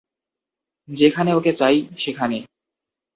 [0.89, 2.37] যেখানে ওকে চাই, সেখানে।